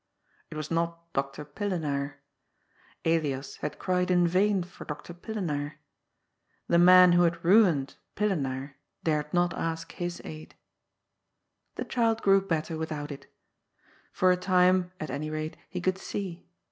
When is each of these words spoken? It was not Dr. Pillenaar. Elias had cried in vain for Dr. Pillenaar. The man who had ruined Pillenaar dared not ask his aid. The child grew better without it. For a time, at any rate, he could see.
It 0.49 0.57
was 0.57 0.71
not 0.71 1.13
Dr. 1.13 1.45
Pillenaar. 1.45 2.23
Elias 3.05 3.57
had 3.57 3.77
cried 3.77 4.09
in 4.09 4.27
vain 4.27 4.63
for 4.63 4.83
Dr. 4.83 5.13
Pillenaar. 5.13 5.73
The 6.67 6.79
man 6.79 7.11
who 7.11 7.21
had 7.21 7.45
ruined 7.45 7.97
Pillenaar 8.15 8.77
dared 9.03 9.31
not 9.31 9.53
ask 9.53 9.91
his 9.91 10.19
aid. 10.25 10.55
The 11.75 11.85
child 11.85 12.23
grew 12.23 12.41
better 12.41 12.79
without 12.79 13.11
it. 13.11 13.31
For 14.11 14.31
a 14.31 14.37
time, 14.37 14.91
at 14.99 15.11
any 15.11 15.29
rate, 15.29 15.55
he 15.69 15.79
could 15.79 15.99
see. 15.99 16.47